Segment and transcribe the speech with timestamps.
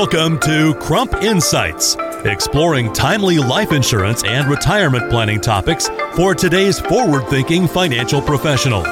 [0.00, 1.94] Welcome to Crump Insights,
[2.24, 8.86] exploring timely life insurance and retirement planning topics for today's forward thinking financial professionals.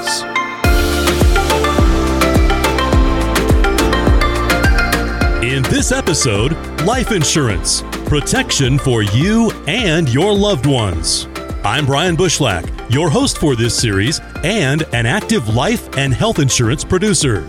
[5.42, 6.52] In this episode,
[6.84, 11.26] life insurance protection for you and your loved ones.
[11.64, 16.84] I'm Brian Bushlack, your host for this series and an active life and health insurance
[16.84, 17.48] producer.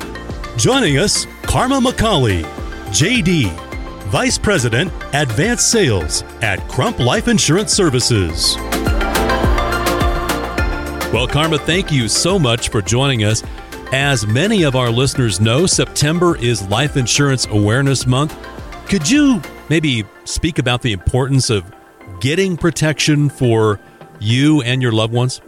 [0.55, 2.45] Joining us, Karma McCauley,
[2.89, 3.52] JD,
[4.09, 8.55] Vice President, Advanced Sales at Crump Life Insurance Services.
[11.13, 13.44] Well, Karma, thank you so much for joining us.
[13.91, 18.35] As many of our listeners know, September is Life Insurance Awareness Month.
[18.88, 21.71] Could you maybe speak about the importance of
[22.19, 23.80] getting protection for
[24.19, 25.41] you and your loved ones?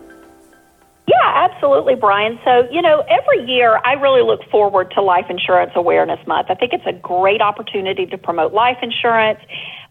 [1.62, 2.40] Absolutely, Brian.
[2.44, 6.48] So, you know, every year I really look forward to Life Insurance Awareness Month.
[6.50, 9.40] I think it's a great opportunity to promote life insurance.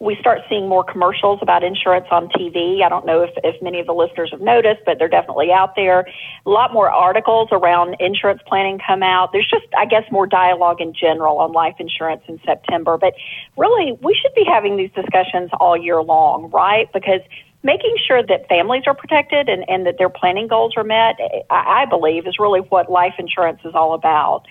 [0.00, 2.82] We start seeing more commercials about insurance on TV.
[2.82, 5.76] I don't know if, if many of the listeners have noticed, but they're definitely out
[5.76, 6.08] there.
[6.44, 9.30] A lot more articles around insurance planning come out.
[9.32, 12.98] There's just, I guess, more dialogue in general on life insurance in September.
[12.98, 13.14] But
[13.56, 16.92] really, we should be having these discussions all year long, right?
[16.92, 17.20] Because
[17.62, 21.16] making sure that families are protected and, and that their planning goals are met,
[21.50, 24.44] I, I believe, is really what life insurance is all about.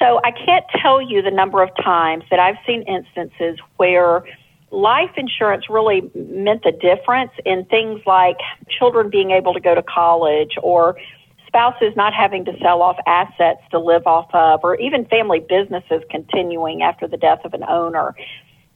[0.00, 4.24] So I can't tell you the number of times that I've seen instances where
[4.70, 8.36] life insurance really meant the difference in things like
[8.68, 10.96] children being able to go to college or
[11.46, 16.02] spouses not having to sell off assets to live off of, or even family businesses
[16.10, 18.14] continuing after the death of an owner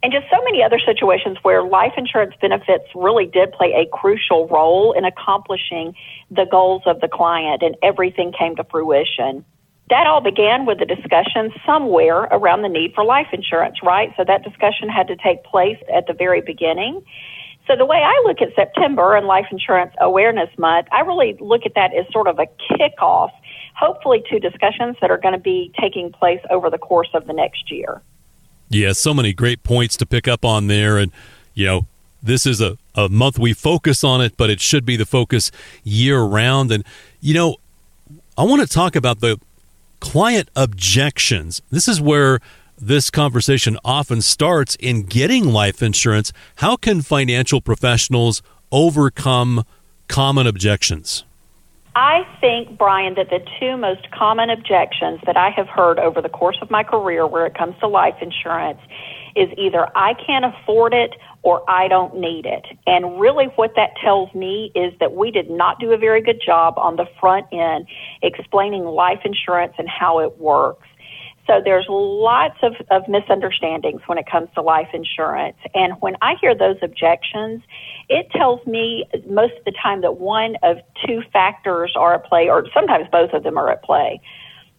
[0.03, 4.49] and just so many other situations where life insurance benefits really did play a crucial
[4.49, 5.95] role in accomplishing
[6.31, 9.45] the goals of the client and everything came to fruition.
[9.91, 14.13] That all began with a discussion somewhere around the need for life insurance, right?
[14.17, 17.05] So that discussion had to take place at the very beginning.
[17.67, 21.67] So the way I look at September and Life Insurance Awareness Month, I really look
[21.67, 23.31] at that as sort of a kickoff,
[23.77, 27.33] hopefully to discussions that are going to be taking place over the course of the
[27.33, 28.01] next year.
[28.71, 30.97] Yeah, so many great points to pick up on there.
[30.97, 31.11] And,
[31.55, 31.87] you know,
[32.23, 35.51] this is a, a month we focus on it, but it should be the focus
[35.83, 36.71] year round.
[36.71, 36.85] And,
[37.21, 37.57] you know,
[38.39, 39.39] I want to talk about the
[39.99, 41.61] client objections.
[41.71, 42.39] This is where
[42.79, 46.33] this conversation often starts in getting life insurance.
[46.57, 49.65] How can financial professionals overcome
[50.07, 51.25] common objections?
[51.97, 56.29] I think, Brian, that the two most common objections that I have heard over the
[56.29, 58.79] course of my career where it comes to life insurance
[59.35, 62.65] is either I can't afford it or I don't need it.
[62.87, 66.41] And really, what that tells me is that we did not do a very good
[66.45, 67.87] job on the front end
[68.23, 70.87] explaining life insurance and how it works.
[71.51, 75.57] So there's lots of, of misunderstandings when it comes to life insurance.
[75.75, 77.61] And when I hear those objections,
[78.09, 82.49] it tells me most of the time that one of two factors are at play,
[82.49, 84.21] or sometimes both of them are at play.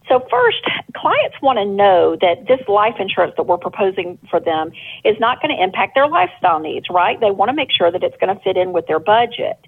[0.08, 0.64] So first,
[0.96, 4.72] clients want to know that this life insurance that we're proposing for them
[5.04, 7.20] is not going to impact their lifestyle needs, right?
[7.20, 9.58] They want to make sure that it's going to fit in with their budget.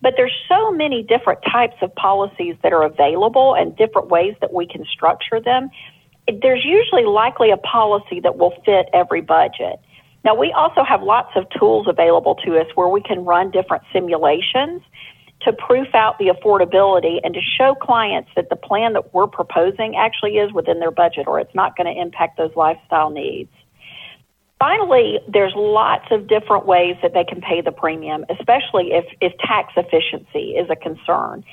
[0.00, 4.52] But there's so many different types of policies that are available and different ways that
[4.52, 5.70] we can structure them
[6.42, 9.80] there's usually likely a policy that will fit every budget.
[10.24, 13.84] Now, we also have lots of tools available to us where we can run different
[13.92, 14.82] simulations
[15.42, 19.94] to proof out the affordability and to show clients that the plan that we're proposing
[19.96, 23.50] actually is within their budget or it's not going to impact those lifestyle needs.
[24.58, 29.32] Finally, there's lots of different ways that they can pay the premium, especially if, if
[29.38, 31.44] tax efficiency is a concern.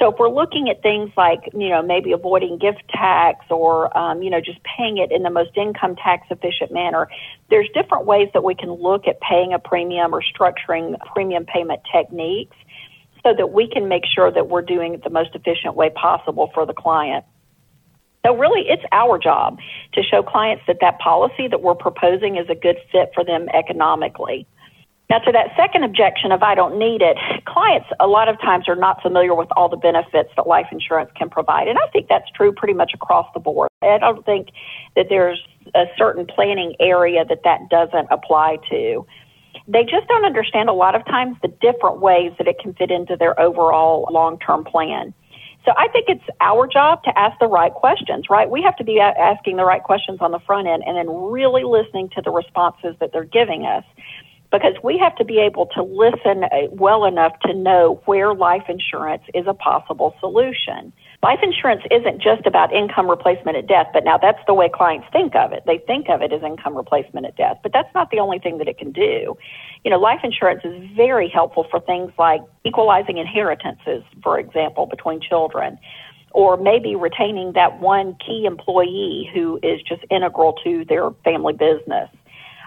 [0.00, 4.22] So if we're looking at things like, you know, maybe avoiding gift tax or, um,
[4.22, 7.06] you know, just paying it in the most income tax efficient manner,
[7.50, 11.82] there's different ways that we can look at paying a premium or structuring premium payment
[11.92, 12.56] techniques
[13.22, 16.50] so that we can make sure that we're doing it the most efficient way possible
[16.54, 17.26] for the client.
[18.24, 19.58] So really, it's our job
[19.92, 23.48] to show clients that that policy that we're proposing is a good fit for them
[23.52, 24.46] economically.
[25.10, 28.68] Now, to that second objection of I don't need it, clients a lot of times
[28.68, 31.66] are not familiar with all the benefits that life insurance can provide.
[31.66, 33.70] And I think that's true pretty much across the board.
[33.82, 34.50] I don't think
[34.94, 39.04] that there's a certain planning area that that doesn't apply to.
[39.66, 42.92] They just don't understand a lot of times the different ways that it can fit
[42.92, 45.12] into their overall long term plan.
[45.64, 48.48] So I think it's our job to ask the right questions, right?
[48.48, 51.64] We have to be asking the right questions on the front end and then really
[51.64, 53.84] listening to the responses that they're giving us
[54.50, 58.64] because we have to be able to listen uh, well enough to know where life
[58.68, 60.92] insurance is a possible solution.
[61.22, 65.06] Life insurance isn't just about income replacement at death, but now that's the way clients
[65.12, 65.62] think of it.
[65.66, 68.58] They think of it as income replacement at death, but that's not the only thing
[68.58, 69.36] that it can do.
[69.84, 75.20] You know, life insurance is very helpful for things like equalizing inheritances, for example, between
[75.20, 75.78] children,
[76.32, 82.08] or maybe retaining that one key employee who is just integral to their family business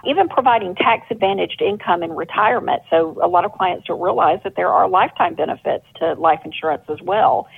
[0.06, 2.82] even providing tax advantaged income in retirement.
[2.90, 6.84] So a lot of clients don't realize that there are lifetime benefits to life insurance
[6.88, 7.48] as well.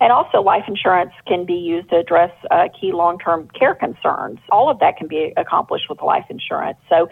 [0.00, 4.38] And also, life insurance can be used to address uh, key long term care concerns.
[4.50, 6.78] All of that can be accomplished with life insurance.
[6.88, 7.08] So,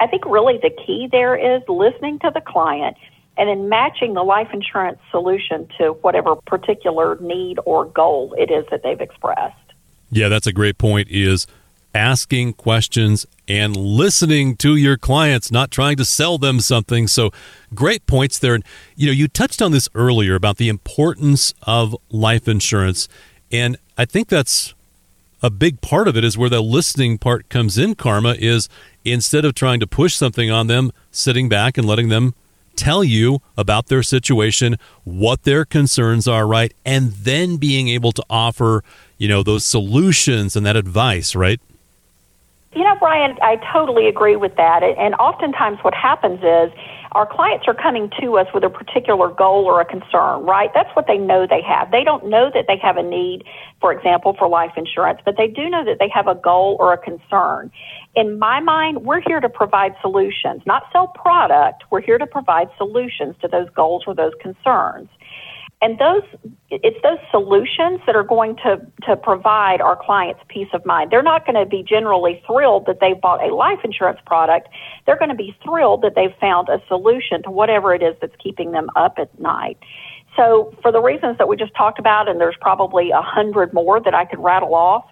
[0.00, 2.96] I think really the key there is listening to the client
[3.36, 8.64] and then matching the life insurance solution to whatever particular need or goal it is
[8.70, 9.56] that they've expressed.
[10.10, 11.46] Yeah, that's a great point is
[11.94, 17.06] asking questions and listening to your clients, not trying to sell them something.
[17.06, 17.30] So,
[17.74, 18.54] great points there.
[18.54, 18.64] And,
[18.96, 23.08] you know, you touched on this earlier about the importance of life insurance.
[23.50, 24.74] And I think that's
[25.42, 28.68] a big part of it is where the listening part comes in, Karma, is
[29.04, 32.34] instead of trying to push something on them, sitting back and letting them
[32.76, 36.72] tell you about their situation, what their concerns are, right?
[36.86, 38.82] And then being able to offer,
[39.18, 41.60] you know, those solutions and that advice, right?
[42.74, 44.82] You know, Brian, I totally agree with that.
[44.82, 46.72] And oftentimes what happens is
[47.12, 50.70] our clients are coming to us with a particular goal or a concern, right?
[50.74, 51.90] That's what they know they have.
[51.90, 53.44] They don't know that they have a need,
[53.78, 56.94] for example, for life insurance, but they do know that they have a goal or
[56.94, 57.70] a concern.
[58.14, 61.84] In my mind, we're here to provide solutions, not sell product.
[61.90, 65.10] We're here to provide solutions to those goals or those concerns.
[65.82, 66.22] And those,
[66.70, 71.10] it's those solutions that are going to, to provide our clients peace of mind.
[71.10, 74.68] They're not going to be generally thrilled that they bought a life insurance product.
[75.04, 78.36] They're going to be thrilled that they've found a solution to whatever it is that's
[78.40, 79.76] keeping them up at night.
[80.36, 84.00] So for the reasons that we just talked about, and there's probably a hundred more
[84.00, 85.04] that I could rattle off,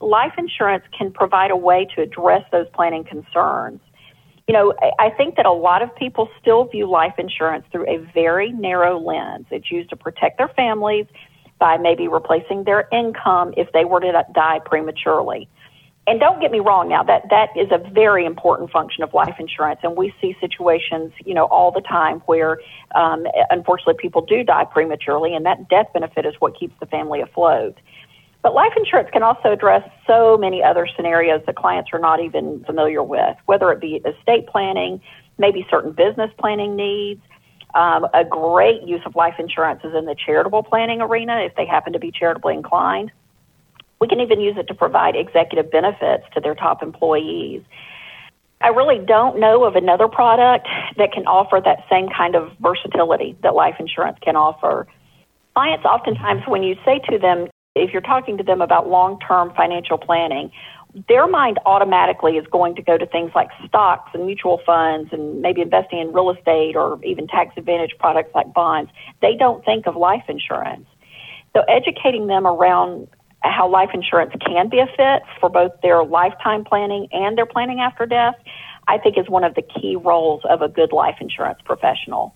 [0.00, 3.80] life insurance can provide a way to address those planning concerns
[4.46, 7.98] you know, I think that a lot of people still view life insurance through a
[8.12, 9.46] very narrow lens.
[9.50, 11.06] It's used to protect their families
[11.58, 15.48] by maybe replacing their income if they were to die prematurely.
[16.06, 19.36] And don't get me wrong now, that, that is a very important function of life
[19.38, 19.80] insurance.
[19.82, 22.58] And we see situations, you know, all the time where,
[22.94, 27.22] um, unfortunately people do die prematurely and that death benefit is what keeps the family
[27.22, 27.78] afloat.
[28.44, 32.62] But life insurance can also address so many other scenarios that clients are not even
[32.64, 35.00] familiar with, whether it be estate planning,
[35.38, 37.22] maybe certain business planning needs.
[37.74, 41.64] Um, a great use of life insurance is in the charitable planning arena if they
[41.64, 43.10] happen to be charitably inclined.
[43.98, 47.62] We can even use it to provide executive benefits to their top employees.
[48.60, 50.68] I really don't know of another product
[50.98, 54.86] that can offer that same kind of versatility that life insurance can offer.
[55.54, 59.52] Clients oftentimes, when you say to them, if you're talking to them about long term
[59.56, 60.50] financial planning,
[61.08, 65.42] their mind automatically is going to go to things like stocks and mutual funds and
[65.42, 68.90] maybe investing in real estate or even tax advantage products like bonds.
[69.20, 70.86] They don't think of life insurance.
[71.52, 73.08] So educating them around
[73.42, 77.80] how life insurance can be a fit for both their lifetime planning and their planning
[77.80, 78.34] after death,
[78.86, 82.34] I think is one of the key roles of a good life insurance professional.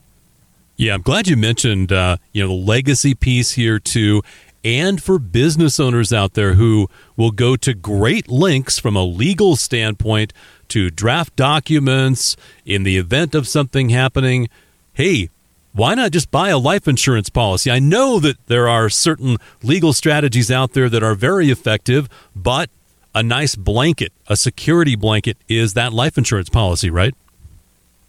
[0.77, 4.23] Yeah, I'm glad you mentioned uh, you know the legacy piece here too,
[4.69, 9.57] and for business owners out there who will go to great lengths from a legal
[9.57, 10.31] standpoint
[10.69, 14.47] to draft documents in the event of something happening.
[14.93, 15.31] Hey,
[15.73, 17.71] why not just buy a life insurance policy?
[17.71, 22.07] I know that there are certain legal strategies out there that are very effective,
[22.37, 22.69] but
[23.15, 27.15] a nice blanket, a security blanket, is that life insurance policy, right?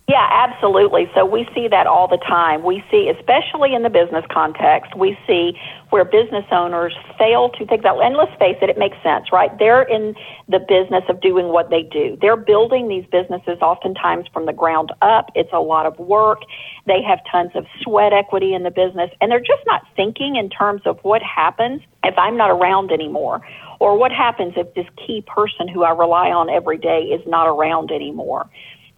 [0.10, 1.06] Yeah, absolutely.
[1.14, 2.64] So we see that all the time.
[2.64, 5.54] We see, especially in the business context, we see
[5.92, 9.52] where business owners fail to think about, and let's face it, it makes sense, right?
[9.60, 10.16] They're in
[10.48, 12.18] the business of doing what they do.
[12.20, 15.30] They're building these businesses oftentimes from the ground up.
[15.36, 16.40] It's a lot of work.
[16.88, 20.50] They have tons of sweat equity in the business, and they're just not thinking in
[20.50, 23.42] terms of what happens if I'm not around anymore.
[23.80, 27.46] Or what happens if this key person who I rely on every day is not
[27.48, 28.50] around anymore?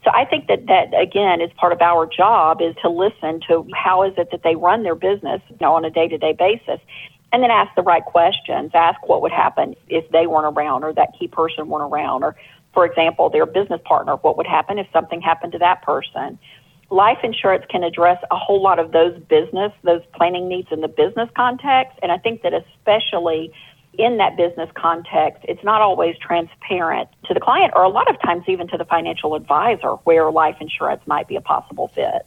[0.03, 3.67] So I think that that again is part of our job is to listen to
[3.73, 6.33] how is it that they run their business you know, on a day to day
[6.33, 6.79] basis.
[7.33, 8.71] And then ask the right questions.
[8.73, 12.35] Ask what would happen if they weren't around or that key person weren't around or
[12.73, 16.39] for example, their business partner, what would happen if something happened to that person?
[16.89, 20.87] Life insurance can address a whole lot of those business, those planning needs in the
[20.87, 21.97] business context.
[22.01, 23.53] And I think that especially
[23.97, 28.19] in that business context, it's not always transparent to the client or a lot of
[28.21, 32.25] times even to the financial advisor where life insurance might be a possible fit.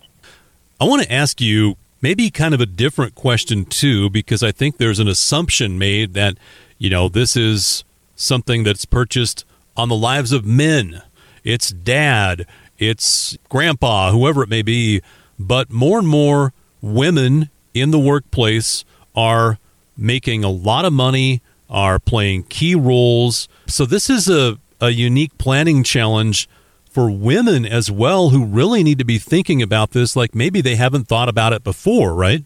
[0.81, 4.77] I want to ask you maybe kind of a different question too, because I think
[4.77, 6.37] there's an assumption made that,
[6.77, 9.45] you know, this is something that's purchased
[9.77, 11.03] on the lives of men.
[11.45, 12.47] It's dad,
[12.79, 15.01] it's grandpa, whoever it may be.
[15.39, 16.53] But more and more
[16.83, 18.85] women in the workplace
[19.17, 19.59] are
[19.97, 21.41] making a lot of money,
[21.75, 23.49] are playing key roles.
[23.67, 26.49] So this is a, a unique planning challenge
[26.89, 30.77] for women as well who really need to be thinking about this like maybe they
[30.77, 32.45] haven't thought about it before, right?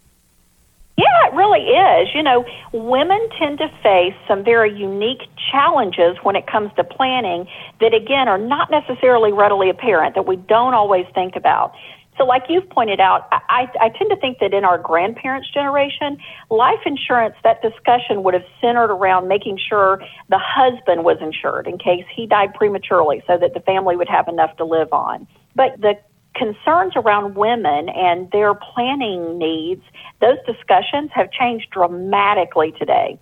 [0.97, 2.09] Yeah, it really is.
[2.15, 7.47] You know, women tend to face some very unique challenges when it comes to planning
[7.81, 11.75] that, again, are not necessarily readily apparent, that we don't always think about.
[12.19, 16.19] So, like you've pointed out, I, I tend to think that in our grandparents' generation,
[16.51, 21.79] life insurance, that discussion would have centered around making sure the husband was insured in
[21.79, 25.29] case he died prematurely so that the family would have enough to live on.
[25.55, 25.95] But the
[26.35, 29.83] concerns around women and their planning needs,
[30.21, 33.19] those discussions have changed dramatically today.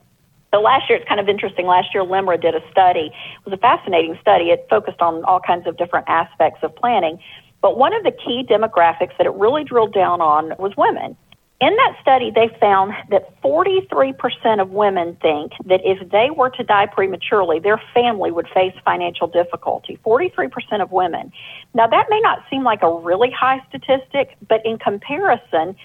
[0.54, 1.66] So last year, it's kind of interesting.
[1.66, 3.10] Last year, LIMRA did a study.
[3.12, 4.44] It was a fascinating study.
[4.44, 7.18] It focused on all kinds of different aspects of planning.
[7.62, 11.16] But one of the key demographics that it really drilled down on was women.
[11.58, 16.62] In that study, they found that 43% of women think that if they were to
[16.62, 19.98] die prematurely, their family would face financial difficulty.
[20.04, 21.32] 43% of women.
[21.72, 25.76] Now, that may not seem like a really high statistic, but in comparison,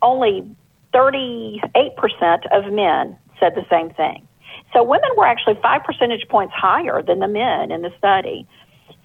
[0.00, 0.50] only
[0.94, 1.60] 38%
[2.50, 4.26] of men said the same thing.
[4.72, 8.46] So women were actually five percentage points higher than the men in the study.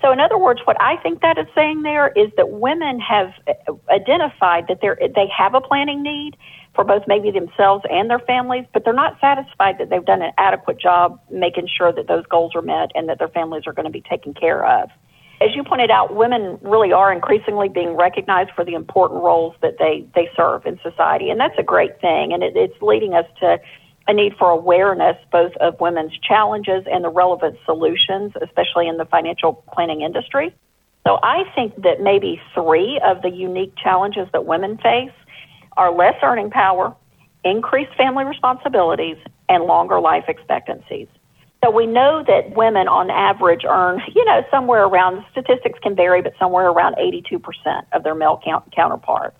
[0.04, 3.32] So, in other words, what I think that is saying there is that women have
[3.48, 6.36] uh, identified that they they have a planning need
[6.76, 10.34] for both maybe themselves and their families, but they're not satisfied that they've done an
[10.38, 13.86] adequate job making sure that those goals are met and that their families are going
[13.86, 14.90] to be taken care of.
[15.40, 19.78] As you pointed out, women really are increasingly being recognized for the important roles that
[19.78, 22.34] they, they serve in society, and that's a great thing.
[22.34, 23.60] And it, it's leading us to
[24.08, 29.06] a need for awareness both of women's challenges and the relevant solutions, especially in the
[29.06, 30.54] financial planning industry.
[31.06, 35.12] So I think that maybe three of the unique challenges that women face
[35.76, 36.96] are less earning power,
[37.44, 39.18] increased family responsibilities,
[39.50, 41.08] and longer life expectancies.
[41.64, 46.22] So we know that women on average earn, you know, somewhere around, statistics can vary,
[46.22, 47.42] but somewhere around 82%
[47.94, 49.38] of their male count, counterparts.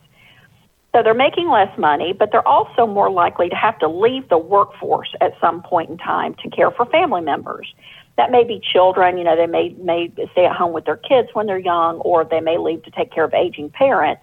[0.96, 4.38] So they're making less money, but they're also more likely to have to leave the
[4.38, 7.74] workforce at some point in time to care for family members.
[8.16, 11.30] That may be children, you know, they may, may stay at home with their kids
[11.34, 14.22] when they're young, or they may leave to take care of aging parents,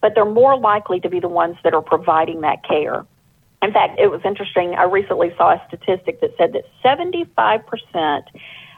[0.00, 3.04] but they're more likely to be the ones that are providing that care.
[3.60, 4.74] In fact, it was interesting.
[4.74, 8.22] I recently saw a statistic that said that 75%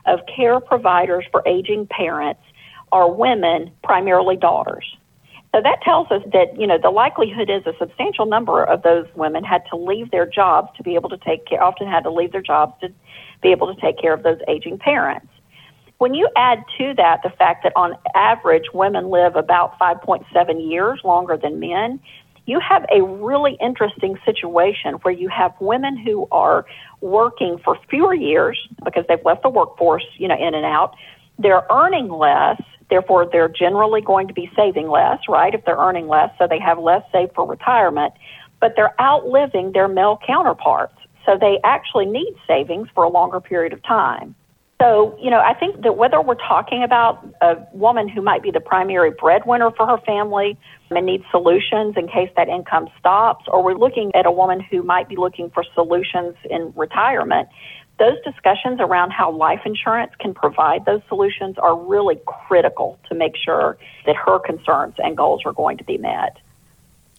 [0.07, 2.41] of care providers for aging parents
[2.91, 4.85] are women, primarily daughters.
[5.55, 9.07] So that tells us that, you know, the likelihood is a substantial number of those
[9.15, 12.11] women had to leave their jobs to be able to take care, often had to
[12.11, 12.93] leave their jobs to
[13.43, 15.27] be able to take care of those aging parents.
[15.99, 21.01] When you add to that the fact that on average women live about 5.7 years
[21.03, 21.99] longer than men,
[22.47, 26.67] you have a really interesting situation where you have women who are
[27.01, 30.95] working for fewer years because they've left the workforce, you know, in and out.
[31.39, 36.09] They're earning less Therefore, they're generally going to be saving less, right, if they're earning
[36.09, 38.15] less, so they have less saved for retirement,
[38.61, 40.95] but they're outliving their male counterparts.
[41.27, 44.35] So they actually need savings for a longer period of time.
[44.81, 48.53] So, you know, I think that whether we're talking about a woman who might be
[48.53, 50.57] the primary breadwinner for her family
[50.91, 54.85] and needs solutions in case that income stops, or we're looking at a woman who
[54.85, 57.49] might be looking for solutions in retirement,
[57.99, 63.37] those discussions around how life insurance can provide those solutions are really critical to make
[63.37, 63.77] sure
[64.07, 66.37] that her concerns and goals are going to be met.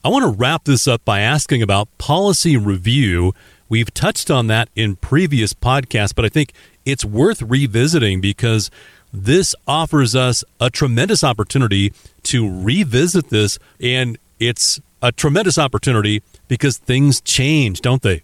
[0.03, 3.33] I want to wrap this up by asking about policy review.
[3.67, 6.53] We've touched on that in previous podcasts, but I think
[6.85, 8.71] it's worth revisiting because
[9.11, 11.91] this offers us a tremendous opportunity
[12.23, 18.23] to revisit this, and it's a tremendous opportunity because things change, don't they?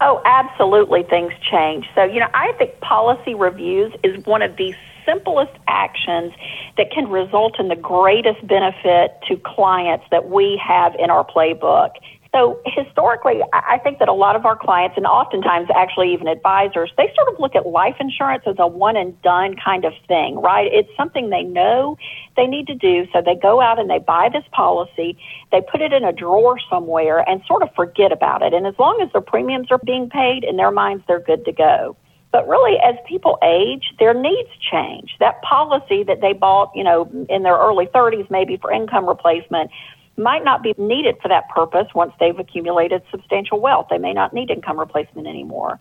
[0.00, 1.86] Oh, absolutely, things change.
[1.94, 4.74] So, you know, I think policy reviews is one of the
[5.06, 6.32] simplest actions
[6.76, 11.90] that can result in the greatest benefit to clients that we have in our playbook.
[12.36, 16.92] So historically, I think that a lot of our clients, and oftentimes actually even advisors,
[16.98, 20.36] they sort of look at life insurance as a one and done kind of thing,
[20.42, 20.70] right?
[20.70, 21.96] It's something they know
[22.36, 25.16] they need to do, so they go out and they buy this policy,
[25.50, 28.52] they put it in a drawer somewhere and sort of forget about it.
[28.52, 31.52] And as long as their premiums are being paid, in their minds, they're good to
[31.52, 31.96] go.
[32.32, 35.16] But really, as people age, their needs change.
[35.20, 39.70] That policy that they bought, you know, in their early 30s, maybe for income replacement,
[40.16, 43.86] might not be needed for that purpose once they've accumulated substantial wealth.
[43.90, 45.78] They may not need income replacement anymore.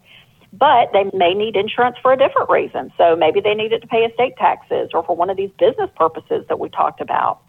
[0.53, 2.91] But they may need insurance for a different reason.
[2.97, 5.89] So maybe they need it to pay estate taxes or for one of these business
[5.95, 7.41] purposes that we talked about.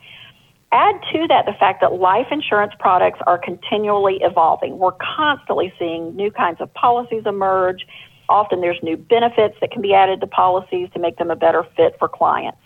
[0.73, 4.79] Add to that the fact that life insurance products are continually evolving.
[4.79, 7.87] We're constantly seeing new kinds of policies emerge.
[8.29, 11.65] Often there's new benefits that can be added to policies to make them a better
[11.77, 12.59] fit for clients.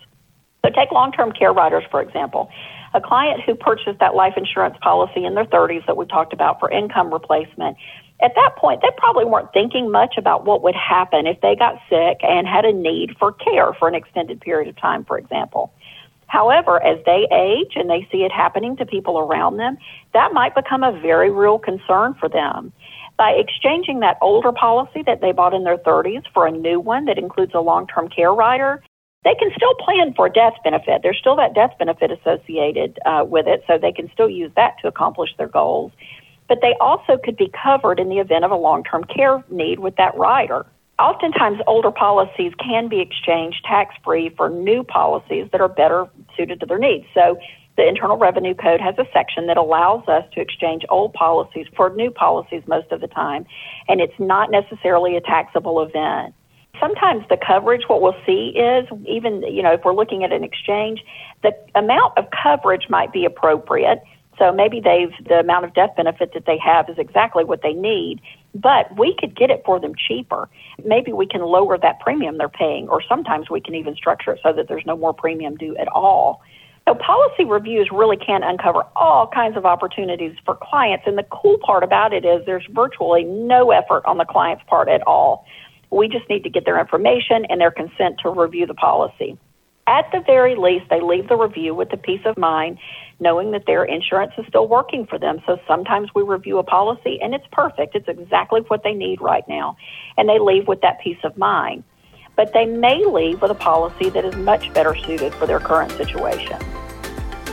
[0.64, 2.50] So take long-term care riders, for example.
[2.92, 6.58] A client who purchased that life insurance policy in their 30s that we talked about
[6.58, 7.76] for income replacement,
[8.22, 11.80] at that point, they probably weren't thinking much about what would happen if they got
[11.88, 15.72] sick and had a need for care for an extended period of time, for example.
[16.26, 19.78] However, as they age and they see it happening to people around them,
[20.12, 22.72] that might become a very real concern for them.
[23.16, 27.06] By exchanging that older policy that they bought in their 30s for a new one
[27.06, 28.82] that includes a long term care rider,
[29.24, 31.02] they can still plan for death benefit.
[31.02, 34.76] There's still that death benefit associated uh, with it, so they can still use that
[34.82, 35.92] to accomplish their goals.
[36.48, 39.78] But they also could be covered in the event of a long term care need
[39.78, 40.66] with that rider.
[40.98, 46.60] Oftentimes, older policies can be exchanged tax free for new policies that are better suited
[46.60, 47.06] to their needs.
[47.14, 47.38] So,
[47.76, 51.90] the Internal Revenue Code has a section that allows us to exchange old policies for
[51.90, 53.46] new policies most of the time,
[53.88, 56.34] and it's not necessarily a taxable event.
[56.80, 60.42] Sometimes the coverage, what we'll see is even, you know, if we're looking at an
[60.42, 61.04] exchange,
[61.42, 64.02] the amount of coverage might be appropriate.
[64.38, 67.74] So maybe they've, the amount of death benefit that they have is exactly what they
[67.74, 68.22] need
[68.54, 70.48] but we could get it for them cheaper.
[70.84, 74.40] Maybe we can lower that premium they're paying, or sometimes we can even structure it
[74.42, 76.42] so that there's no more premium due at all.
[76.88, 81.04] So policy reviews really can uncover all kinds of opportunities for clients.
[81.06, 84.88] And the cool part about it is there's virtually no effort on the client's part
[84.88, 85.46] at all.
[85.90, 89.38] We just need to get their information and their consent to review the policy.
[89.86, 92.78] At the very least, they leave the review with the peace of mind
[93.20, 95.42] knowing that their insurance is still working for them.
[95.46, 97.94] So sometimes we review a policy and it's perfect.
[97.94, 99.76] It's exactly what they need right now.
[100.16, 101.84] And they leave with that peace of mind.
[102.36, 105.92] But they may leave with a policy that is much better suited for their current
[105.92, 106.58] situation.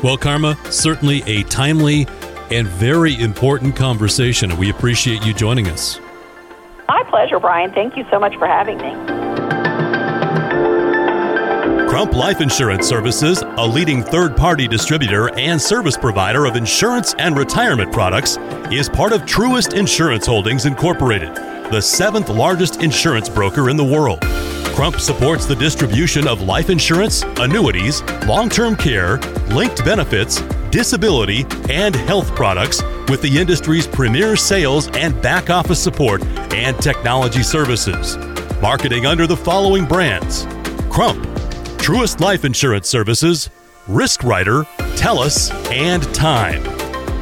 [0.01, 2.07] Well, Karma, certainly a timely
[2.49, 4.55] and very important conversation.
[4.57, 5.99] We appreciate you joining us.
[7.17, 7.71] Pleasure, Brian.
[7.71, 8.91] Thank you so much for having me.
[11.89, 17.35] Crump Life Insurance Services, a leading third party distributor and service provider of insurance and
[17.35, 18.37] retirement products,
[18.71, 21.33] is part of Truist Insurance Holdings Incorporated,
[21.71, 24.21] the seventh largest insurance broker in the world.
[24.75, 31.95] Crump supports the distribution of life insurance, annuities, long term care, linked benefits, disability, and
[31.95, 38.17] health products with the industry's premier sales and back office support and technology services.
[38.61, 40.45] Marketing under the following brands
[40.89, 41.25] Crump
[41.77, 43.49] Truist Life Insurance Services,
[43.87, 44.63] Risk Writer,
[44.97, 46.63] TELUS, and Time.